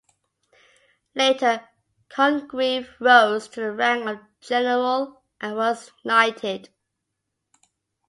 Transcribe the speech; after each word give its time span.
Later 1.13 1.69
Congreve 2.09 2.89
rose 2.99 3.47
to 3.49 3.59
the 3.59 3.71
rank 3.71 4.09
of 4.09 4.19
general 4.41 5.21
and 5.39 5.55
was 5.55 5.91
knighted. 6.03 6.69